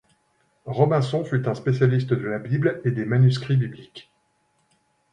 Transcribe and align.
Robinson 0.65 1.23
fut 1.25 1.47
un 1.47 1.53
spécialiste 1.53 2.09
de 2.11 2.25
la 2.25 2.39
Bible 2.39 2.81
et 2.85 2.89
des 2.89 3.05
manuscrits 3.05 3.55
bibliques. 3.55 4.09